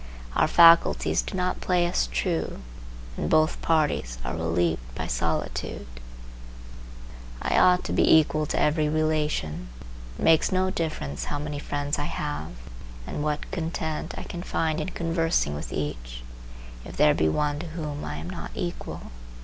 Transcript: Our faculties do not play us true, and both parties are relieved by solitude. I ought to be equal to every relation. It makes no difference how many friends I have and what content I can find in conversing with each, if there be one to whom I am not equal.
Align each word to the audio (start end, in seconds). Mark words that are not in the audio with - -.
Our 0.35 0.47
faculties 0.47 1.21
do 1.21 1.37
not 1.37 1.61
play 1.61 1.85
us 1.85 2.09
true, 2.11 2.59
and 3.17 3.29
both 3.29 3.61
parties 3.61 4.17
are 4.25 4.33
relieved 4.35 4.81
by 4.95 5.05
solitude. 5.05 5.85
I 7.39 7.55
ought 7.59 7.83
to 7.83 7.93
be 7.93 8.11
equal 8.17 8.47
to 8.47 8.59
every 8.59 8.89
relation. 8.89 9.67
It 10.17 10.23
makes 10.23 10.51
no 10.51 10.71
difference 10.71 11.25
how 11.25 11.37
many 11.37 11.59
friends 11.59 11.99
I 11.99 12.05
have 12.05 12.49
and 13.05 13.21
what 13.23 13.51
content 13.51 14.15
I 14.17 14.23
can 14.23 14.41
find 14.41 14.81
in 14.81 14.89
conversing 14.89 15.53
with 15.53 15.71
each, 15.71 16.23
if 16.83 16.97
there 16.97 17.13
be 17.13 17.29
one 17.29 17.59
to 17.59 17.67
whom 17.67 18.03
I 18.03 18.15
am 18.17 18.27
not 18.27 18.49
equal. 18.55 19.11